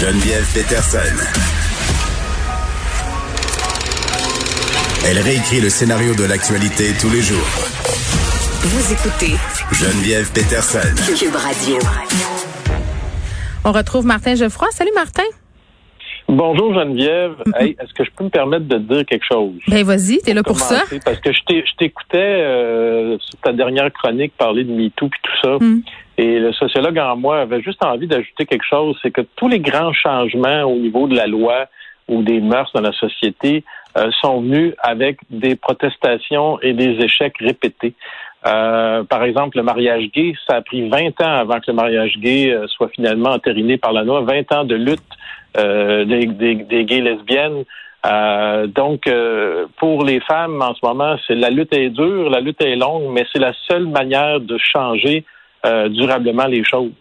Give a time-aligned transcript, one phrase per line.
[0.00, 0.98] Geneviève Peterson.
[5.06, 7.44] Elle réécrit le scénario de l'actualité tous les jours.
[8.62, 9.34] Vous écoutez
[9.72, 10.94] Geneviève Peterson.
[11.18, 11.78] Cube Radio.
[13.64, 14.68] On retrouve Martin Geoffroy.
[14.70, 15.24] Salut Martin.
[16.28, 17.34] Bonjour Geneviève.
[17.58, 19.58] Hey, Est-ce que je peux me permettre de te dire quelque chose?
[19.68, 20.84] Ben vas-y, t'es là pour ça.
[21.04, 25.20] Parce que je t'ai- je t'écoutais euh, sur ta dernière chronique parler de MeToo puis
[25.22, 25.56] tout ça.
[25.60, 25.82] Mm.
[26.20, 29.58] Et le sociologue en moi avait juste envie d'ajouter quelque chose, c'est que tous les
[29.58, 31.64] grands changements au niveau de la loi
[32.08, 33.64] ou des mœurs dans la société
[33.96, 37.94] euh, sont venus avec des protestations et des échecs répétés.
[38.46, 42.18] Euh, par exemple, le mariage gay, ça a pris 20 ans avant que le mariage
[42.18, 45.00] gay euh, soit finalement entériné par la loi, 20 ans de lutte
[45.56, 47.64] euh, des, des, des gays lesbiennes.
[48.04, 52.40] Euh, donc, euh, pour les femmes, en ce moment, c'est la lutte est dure, la
[52.40, 55.24] lutte est longue, mais c'est la seule manière de changer
[55.64, 56.92] euh, durablement les choses.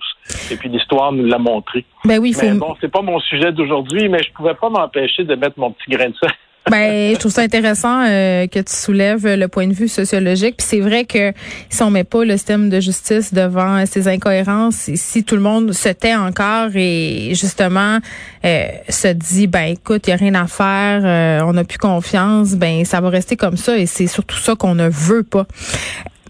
[0.52, 1.86] Et puis l'histoire nous l'a montré.
[2.06, 2.46] Ben oui, faut.
[2.46, 5.72] Mais bon, c'est pas mon sujet d'aujourd'hui, mais je pouvais pas m'empêcher de mettre mon
[5.72, 6.32] petit grain de sel.
[6.70, 10.58] Ben, je trouve ça intéressant euh, que tu soulèves le point de vue sociologique.
[10.58, 11.34] Puis c'est vrai que
[11.70, 15.42] si on met pas le système de justice devant ces incohérences, et si tout le
[15.42, 18.00] monde se tait encore et justement
[18.46, 21.80] euh, se dit ben écoute, il y a rien à faire, euh, on n'a plus
[21.80, 25.48] confiance, ben ça va rester comme ça et c'est surtout ça qu'on ne veut pas.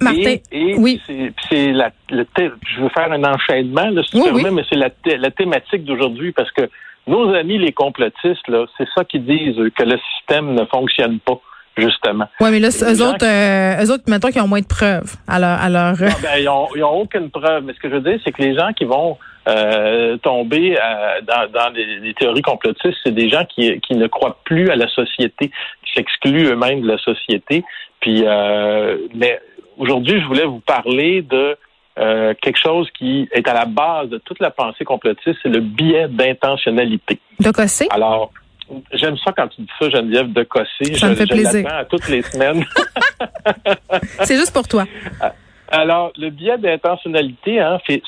[0.02, 1.02] Martin, Et, et oui.
[1.50, 4.56] c'est, la, le je veux faire un enchaînement, là, si tu Oui, permets, oui.
[4.56, 6.70] mais c'est la, la thématique d'aujourd'hui parce que
[7.08, 11.40] nos amis les complotistes, là, c'est ça qu'ils disent, que le système ne fonctionne pas,
[11.78, 12.26] justement.
[12.40, 15.16] Ouais, mais là, Les eux autres, euh, eux autres, mettons qu'ils ont moins de preuves.
[15.28, 15.96] Alors, alors.
[16.02, 17.64] Ah, ben, ils ont, ils ont aucune preuve.
[17.64, 19.18] Mais ce que je veux dire, c'est que les gens qui vont
[19.48, 24.06] euh, tomber euh, dans, dans les, les théories complotistes, c'est des gens qui, qui ne
[24.08, 25.50] croient plus à la société,
[25.84, 27.64] qui s'excluent eux-mêmes de la société.
[28.02, 29.40] Puis, euh, mais
[29.80, 31.58] aujourd'hui, je voulais vous parler de
[31.98, 35.60] euh, quelque chose qui est à la base de toute la pensée complotiste, c'est le
[35.62, 37.20] biais d'intentionnalité.
[37.40, 37.88] de Cossé?
[37.90, 38.32] Alors,
[38.94, 40.94] j'aime ça quand tu dis ça, Geneviève, de cosser.
[40.96, 41.68] Ça me je, fait je plaisir.
[41.68, 42.64] à toutes les semaines.
[44.24, 44.86] C'est juste pour toi.
[45.72, 48.02] Alors, le biais d'intentionnalité, hein, c'est-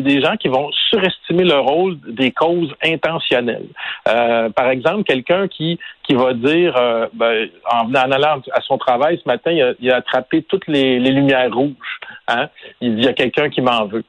[0.00, 3.68] des gens qui vont surestimer le rôle des causes intentionnelles.
[4.08, 8.78] Euh, par exemple, quelqu'un qui qui va dire, euh, ben, en, en allant à son
[8.78, 12.00] travail ce matin, il a, il a attrapé toutes les, les lumières rouges.
[12.28, 12.48] Hein?
[12.80, 14.04] Il dit, il y a quelqu'un qui m'en veut.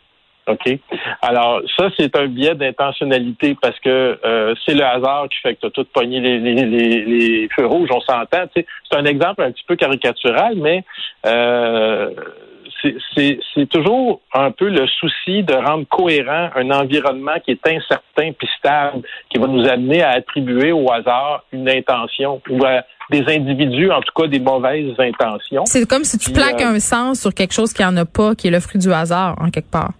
[0.47, 0.79] OK?
[1.21, 5.59] Alors, ça, c'est un biais d'intentionnalité parce que euh, c'est le hasard qui fait que
[5.61, 8.45] tu as tout pogné les, les, les, les feux rouges, on s'entend.
[8.55, 10.83] C'est un exemple un petit peu caricatural, mais
[11.27, 12.09] euh,
[13.15, 18.47] c'est- toujours un peu le souci de rendre cohérent un environnement qui est incertain puis
[18.57, 23.91] stable, qui va nous amener à attribuer au hasard une intention ou à des individus,
[23.91, 25.65] en tout cas des mauvaises intentions.
[25.65, 28.35] C'est comme si tu plaques euh, un sens sur quelque chose qui en a pas,
[28.35, 29.91] qui est le fruit du hasard, en quelque part.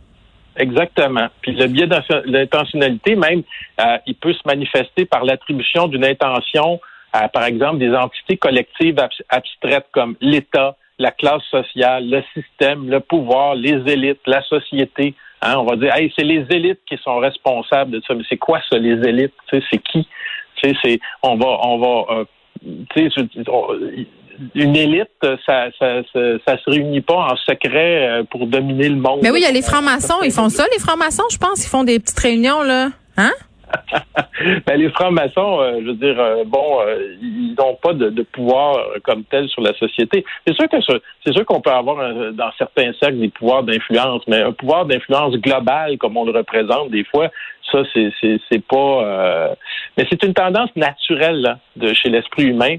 [0.57, 1.27] Exactement.
[1.41, 3.43] Puis le biais d'intentionnalité, même,
[3.79, 6.79] euh, il peut se manifester par l'attribution d'une intention
[7.13, 12.89] à, par exemple, des entités collectives abs- abstraites comme l'État, la classe sociale, le système,
[12.89, 15.15] le pouvoir, les élites, la société.
[15.41, 18.13] Hein, on va dire, hey, c'est les élites qui sont responsables de ça.
[18.13, 20.07] Mais c'est quoi ça, les élites Tu sais, C'est qui?
[20.57, 22.25] Tu sais, c'est, on va, on va, euh,
[24.55, 25.09] une élite,
[25.45, 29.19] ça, ça, ça, ça se réunit pas en secret euh, pour dominer le monde.
[29.21, 31.69] Mais oui, il y a les francs-maçons, ils font ça, les francs-maçons, je pense, ils
[31.69, 32.89] font des petites réunions, là.
[33.17, 33.31] Hein?
[34.65, 38.77] Ben, les francs-maçons, euh, je veux dire, euh, bon, euh, ils n'ont pas de, pouvoir
[39.03, 40.23] comme tel sur la société.
[40.45, 41.97] C'est sûr que ce- c'est sûr qu'on peut avoir
[42.33, 46.89] dans certains cercles des pouvoirs d'influence, mais un pouvoir d'influence global comme on le représente
[46.91, 47.29] des fois,
[47.71, 49.55] ça c'est c'est pas.
[49.97, 52.77] mais c'est une tendance naturelle là, de chez l'esprit humain.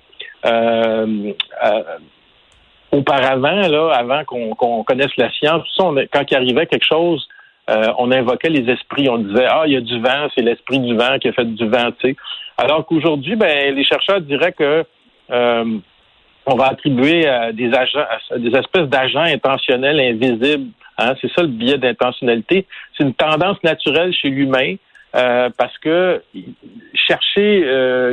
[2.93, 6.87] Auparavant, là, avant qu'on qu'on connaisse la science, tout ça, on quand il arrivait quelque
[6.87, 7.29] chose
[7.71, 9.09] euh, on invoquait les esprits.
[9.09, 11.45] On disait ah il y a du vent, c'est l'esprit du vent qui a fait
[11.45, 11.91] du vent.
[11.99, 12.17] Tu sais.
[12.59, 14.85] Alors qu'aujourd'hui, ben les chercheurs diraient que
[15.31, 15.79] euh,
[16.47, 18.07] on va attribuer euh, des agents,
[18.37, 20.71] des espèces d'agents intentionnels invisibles.
[20.99, 21.15] Hein?
[21.21, 22.67] C'est ça le biais d'intentionnalité.
[22.97, 24.75] C'est une tendance naturelle chez l'humain.
[25.13, 26.23] parce que
[26.95, 27.65] chercher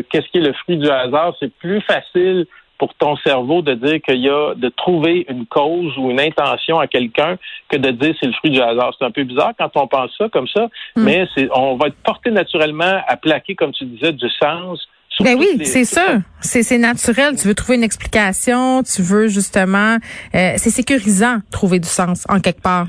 [0.10, 2.46] qu'est-ce qui est le fruit du hasard, c'est plus facile
[2.78, 6.80] pour ton cerveau de dire qu'il y a de trouver une cause ou une intention
[6.80, 7.38] à quelqu'un
[7.70, 8.94] que de dire c'est le fruit du hasard.
[8.98, 11.04] C'est un peu bizarre quand on pense ça comme ça, Hmm.
[11.04, 14.88] mais c'est on va être porté naturellement à plaquer, comme tu disais, du sens.
[15.20, 16.20] Ben oui, c'est sûr.
[16.42, 17.36] C'est c'est naturel.
[17.36, 18.84] Tu veux trouver une explication.
[18.84, 19.98] Tu veux justement.
[20.36, 22.86] euh, c'est sécurisant trouver du sens en quelque part.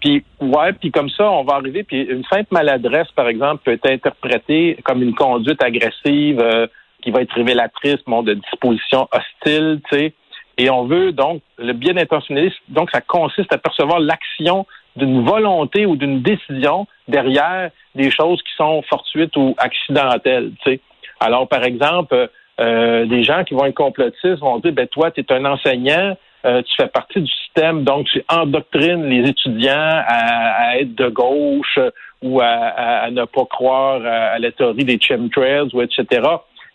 [0.00, 1.82] Puis ouais, puis comme ça, on va arriver.
[1.84, 6.66] Puis une simple maladresse, par exemple, peut être interprétée comme une conduite agressive euh,
[7.08, 10.12] qui va être révélatrice, bon, de dispositions hostiles, tu sais.
[10.58, 12.58] Et on veut donc le bien intentionnaliste.
[12.68, 14.66] Donc ça consiste à percevoir l'action
[14.96, 20.80] d'une volonté ou d'une décision derrière des choses qui sont fortuites ou accidentelles, tu sais.
[21.20, 22.28] Alors par exemple,
[22.60, 26.14] euh, des gens qui vont être complotistes vont dire, ben toi, tu es un enseignant.
[26.44, 29.72] Euh, tu fais partie du système, donc tu endoctrines les étudiants
[30.06, 31.90] à, à être de gauche euh,
[32.22, 36.04] ou à, à- à ne pas croire à la théorie des chemtrails ou etc.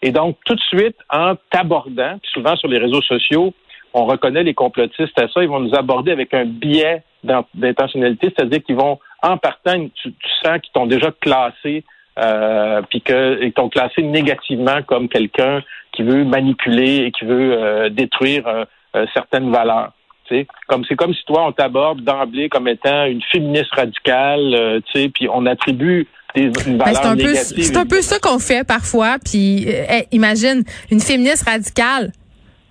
[0.06, 3.54] Et donc, tout de suite, en t'abordant, souvent sur les réseaux sociaux,
[3.94, 8.34] on reconnaît les complotistes à ça, ils vont nous aborder avec un biais d'in- d'intentionnalité,
[8.36, 10.14] c'est-à-dire qu'ils vont, en partant, tu,
[10.44, 11.86] sens qu'ils t'ont déjà classé,
[12.20, 15.64] euh, puis qu'ils t'ont classé négativement comme quelqu'un
[15.94, 18.66] qui veut manipuler et qui veut euh, détruire euh,
[18.98, 19.94] euh, certaines valeurs.
[20.26, 24.54] Tu sais, comme c'est comme si toi on t'aborde d'emblée comme étant une féministe radicale,
[24.54, 27.64] euh, puis on attribue des, une Ben, c'est un peu négative.
[27.64, 29.18] c'est un peu ça qu'on fait parfois.
[29.24, 32.12] Puis euh, hey, imagine une féministe radicale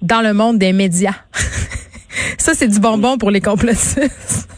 [0.00, 1.14] dans le monde des médias.
[2.38, 4.48] ça c'est du bonbon pour les complotistes.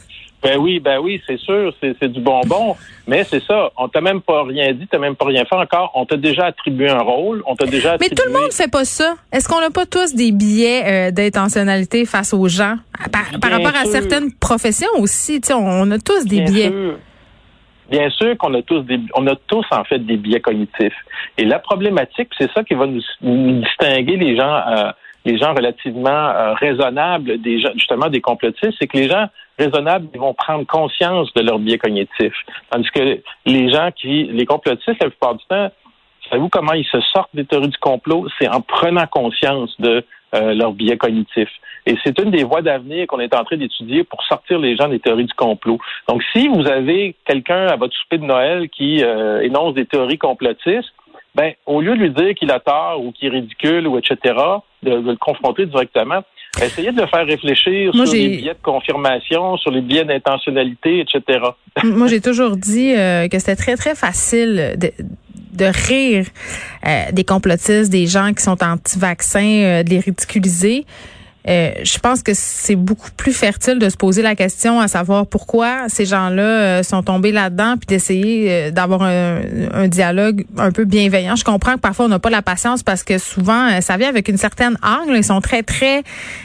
[0.43, 3.71] Ben oui, ben oui, c'est sûr, c'est c'est du bonbon, mais c'est ça.
[3.79, 5.91] On t'a même pas rien dit, t'as même pas rien fait encore.
[5.95, 8.15] On t'a déjà attribué un rôle, on t'a déjà Mais attribué.
[8.17, 9.15] tout le monde fait pas ça.
[9.33, 12.77] Est-ce qu'on n'a pas tous des billets euh, d'intentionnalité face aux gens?
[13.11, 16.69] Par, rapport à certaines professions aussi Tu sais, on, on a tous des Bien billets.
[16.69, 16.99] sûr.
[17.91, 20.97] Bien sûr qu'on a tous des, on a tous en fait des biais cognitifs.
[21.37, 24.91] Et la problématique, c'est ça qui va nous, distinguer les gens, euh,
[25.25, 29.27] les gens relativement euh, raisonnables, des justement des complotistes, c'est que les gens
[29.59, 32.35] raisonnables ils vont prendre conscience de leurs biais cognitifs,
[32.71, 35.71] tandis que les gens qui, les complotistes, la plupart du temps,
[36.29, 38.27] savez-vous comment ils se sortent des théories du complot?
[38.39, 40.05] C'est en prenant conscience de
[40.35, 41.51] euh, leurs biais cognitifs.
[41.87, 44.89] Et c'est une des voies d'avenir qu'on est en train d'étudier pour sortir les gens
[44.89, 45.79] des théories du complot.
[46.09, 50.19] Donc, si vous avez quelqu'un à votre souper de Noël qui euh, énonce des théories
[50.19, 50.93] complotistes,
[51.35, 54.17] ben, au lieu de lui dire qu'il a tort ou qu'il est ridicule ou etc.,
[54.83, 56.23] de, de le confronter directement,
[56.63, 61.01] essayez de le faire réfléchir Moi, sur les biais de confirmation, sur les biais d'intentionnalité,
[61.01, 61.41] etc.
[61.85, 64.77] Moi, j'ai toujours dit euh, que c'était très, très facile
[65.55, 66.27] de, rire
[66.87, 70.87] euh, des complotistes, des gens qui sont anti-vaccins, euh, de les ridiculiser.
[71.49, 75.27] Euh, je pense que c'est beaucoup plus fertile de se poser la question à savoir
[75.27, 79.41] pourquoi ces gens-là euh, sont tombés là-dedans, puis d'essayer euh, d'avoir un,
[79.73, 81.37] un dialogue un peu bienveillant.
[81.37, 84.09] Je comprends que parfois on n'a pas la patience parce que souvent euh, ça vient
[84.09, 85.17] avec une certaine angle.
[85.17, 86.03] Ils sont très très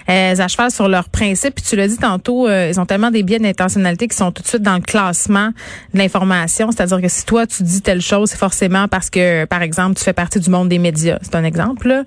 [0.09, 1.55] euh, à cheval sur leurs principes.
[1.55, 4.43] Puis tu l'as dit tantôt, euh, ils ont tellement des biais d'intentionnalité qui sont tout
[4.43, 5.51] de suite dans le classement
[5.93, 6.71] de l'information.
[6.71, 10.03] C'est-à-dire que si toi tu dis telle chose, c'est forcément parce que par exemple tu
[10.03, 11.19] fais partie du monde des médias.
[11.21, 11.87] C'est un exemple.
[11.87, 12.03] Là.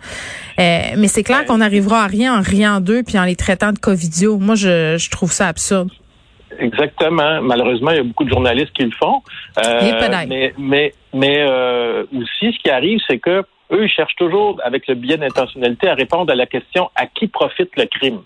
[0.58, 3.72] Euh, mais c'est clair qu'on n'arrivera à rien en riant d'eux puis en les traitant
[3.72, 4.38] de covidio.
[4.38, 5.90] Moi, je, je trouve ça absurde.
[6.58, 7.40] Exactement.
[7.42, 9.22] Malheureusement, il y a beaucoup de journalistes qui le font.
[9.58, 13.42] Euh, mais mais, mais euh, aussi, ce qui arrive, c'est que
[13.72, 17.26] eux, ils cherchent toujours, avec le biais d'intentionnalité, à répondre à la question à qui
[17.26, 18.20] profite le crime?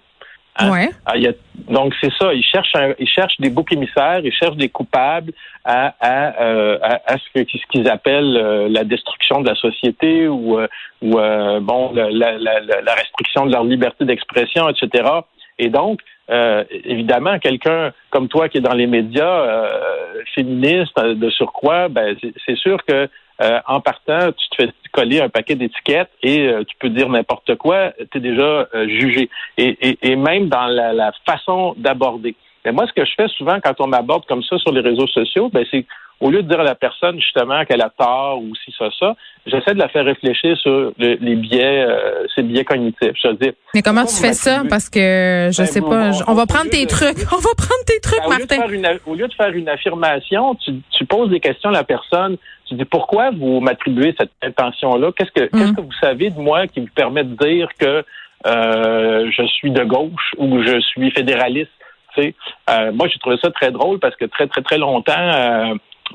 [0.59, 0.71] Hein?
[0.71, 0.89] Ouais.
[1.05, 1.33] Ah, il y a-
[1.69, 5.33] donc c'est ça, ils cherchent, un- ils cherchent des boucs émissaires, ils cherchent des coupables
[5.65, 10.59] à, à, euh, à, à ce qu'ils appellent euh, la destruction de la société ou,
[10.59, 10.69] euh,
[11.03, 11.11] ou
[11.61, 15.09] bon la, la, la, la restriction de leur liberté d'expression, etc.
[15.59, 16.01] Et donc,
[16.85, 19.69] évidemment, quelqu'un comme toi qui est dans les médias
[20.35, 23.09] féministe de surcroît, ben c'est sûr que
[23.43, 27.09] euh, en partant, tu te fais coller un paquet d'étiquettes et euh, tu peux dire
[27.09, 29.29] n'importe quoi, tu déjà euh, jugé.
[29.59, 32.35] Et, même dans la, la façon d'aborder.
[32.65, 35.07] Mais moi, ce que je fais souvent quand on m'aborde comme ça sur les réseaux
[35.07, 35.87] sociaux, ben, c'est
[36.21, 39.15] au lieu de dire à la personne justement qu'elle a tort ou si ça, ça,
[39.47, 43.13] j'essaie de la faire réfléchir sur le- les biais, euh, ses biais cognitifs.
[43.23, 44.63] Je veux dire, Mais comment tu fais ça?
[44.69, 46.11] Parce que je Ben, sais pas.
[46.27, 47.19] on- va prendre tes de- trucs.
[47.33, 48.73] On va prendre tes trucs, Ben, au, lieu de Martin.
[48.73, 52.37] une, au lieu de faire une affirmation, tu, tu poses des questions à la personne.
[52.69, 55.11] Tu dis pourquoi vous m'attribuez cette intention-là?
[55.17, 55.77] Qu'est-ce que qu'est-ce Mm.
[55.77, 58.03] que vous savez de moi qui vous permet de dire que
[58.47, 61.71] euh, je suis de gauche ou je suis fédéraliste?
[62.19, 65.13] Euh, Moi, j'ai trouvé ça très drôle parce que très très très longtemps.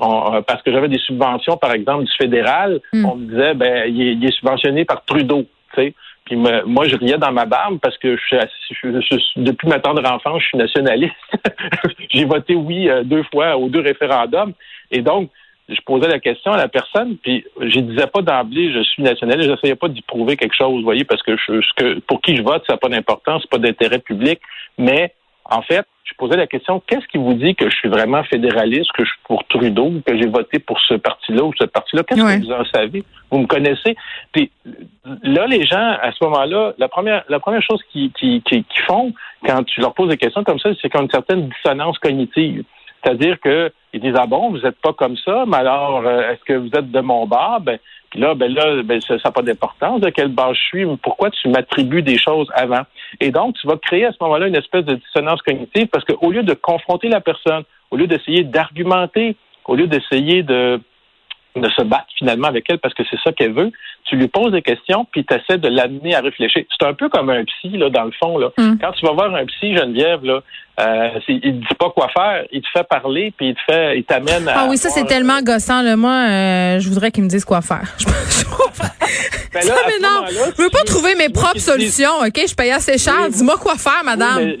[0.00, 3.04] On- euh, parce que j'avais des subventions, par exemple, du fédéral, Mm.
[3.04, 5.44] on me disait, ben, il est, il est subventionné par Trudeau,
[5.74, 5.94] tu sais.
[6.24, 8.36] Puis me- moi, je riais dans ma barbe parce que je suis,
[8.82, 9.00] je-
[9.36, 11.14] je depuis ma tendre enfance, je suis nationaliste.
[12.10, 14.52] J'ai voté oui euh, deux fois aux deux référendums.
[14.90, 15.30] Et donc,
[15.68, 19.48] je posais la question à la personne, puis je disais pas d'emblée, je suis nationaliste,
[19.50, 22.42] j'essayais pas d'y prouver quelque chose, vous voyez, parce que, je, que pour qui je
[22.42, 24.40] vote, ça n'a pas d'importance, c'est pas d'intérêt public,
[24.78, 25.14] mais
[25.52, 28.90] en fait, je posais la question, qu'est-ce qui vous dit que je suis vraiment fédéraliste,
[28.92, 32.02] que je suis pour Trudeau, que j'ai voté pour ce parti-là ou ce parti-là?
[32.02, 33.04] Qu'est-ce que vous en savez?
[33.30, 33.96] Vous me connaissez?
[34.32, 34.50] Puis
[35.22, 38.80] là, les gens, à ce moment-là, la première, la première chose qu'ils qui, qui, qui,
[38.86, 39.12] font
[39.46, 42.64] quand tu leur poses des questions comme ça, c'est qu'ils ont une certaine dissonance cognitive.
[43.02, 46.54] C'est-à-dire qu'ils disent Ah bon, vous n'êtes pas comme ça, mais alors euh, est-ce que
[46.54, 47.60] vous êtes de mon bar?
[47.60, 47.78] Ben,
[48.10, 51.30] puis là, ben là, ben, ça n'a pas d'importance de quel bar je suis, pourquoi
[51.30, 52.82] tu m'attribues des choses avant?
[53.20, 56.30] Et donc, tu vas créer à ce moment-là une espèce de dissonance cognitive parce qu'au
[56.30, 60.80] lieu de confronter la personne, au lieu d'essayer d'argumenter, au lieu d'essayer de
[61.54, 63.70] de se battre finalement avec elle parce que c'est ça qu'elle veut.
[64.04, 66.64] Tu lui poses des questions puis tu essaies de l'amener à réfléchir.
[66.78, 68.48] C'est un peu comme un psy là dans le fond là.
[68.56, 68.78] Mm.
[68.80, 70.40] Quand tu vas voir un psy Geneviève là,
[70.80, 73.98] euh, il te dit pas quoi faire, il te fait parler puis il te fait
[73.98, 75.96] il t'amène à Ah oui, ça c'est tellement gossant là.
[75.96, 77.94] Moi euh, je voudrais qu'il me dise quoi faire.
[79.52, 82.40] ben là, ça Je veux pas trouver mes propres solutions, OK?
[82.48, 84.42] Je paye assez cher, dis-moi quoi faire madame.
[84.42, 84.56] mais,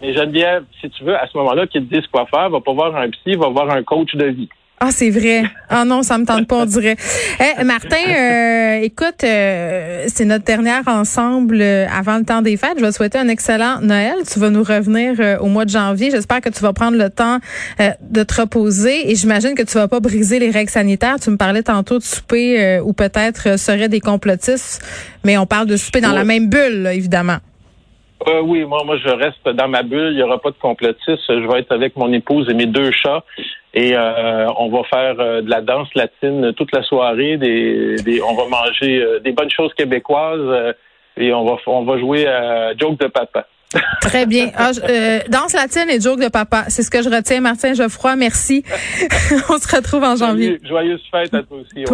[0.00, 2.72] mais Geneviève, si tu veux à ce moment-là qu'il te dise quoi faire, va pas
[2.72, 4.48] voir un psy, va voir un coach de vie.
[4.84, 5.44] Ah, c'est vrai.
[5.68, 6.96] Ah non, ça me tente pas, on dirait.
[7.38, 12.72] Eh, Martin, euh, écoute, euh, c'est notre dernière ensemble euh, avant le temps des fêtes.
[12.78, 14.16] Je vais te souhaiter un excellent Noël.
[14.28, 16.10] Tu vas nous revenir au mois de janvier.
[16.10, 17.38] J'espère que tu vas prendre le temps
[17.78, 21.20] de te reposer et j'imagine que tu vas pas briser les règles sanitaires.
[21.22, 24.82] Tu me parlais tantôt de souper ou peut-être seraient des complotistes,
[25.22, 27.38] mais on parle de souper dans la même bulle, évidemment.
[28.28, 30.10] Euh, oui, moi, moi, je reste dans ma bulle.
[30.10, 31.20] Il n'y aura pas de complotisme.
[31.28, 33.24] Je vais être avec mon épouse et mes deux chats.
[33.74, 37.36] Et euh, on va faire euh, de la danse latine toute la soirée.
[37.36, 40.74] Des, des on va manger des bonnes choses québécoises
[41.16, 43.46] et on va on va jouer à Joke de papa.
[44.00, 44.50] Très bien.
[44.56, 44.70] Ah,
[45.28, 46.64] danse latine et joke de papa.
[46.68, 48.16] C'est ce que je retiens, Martin Geoffroy.
[48.16, 48.64] Merci.
[49.48, 50.60] on se retrouve en janvier.
[50.62, 51.84] Joyeuse fête à toi aussi.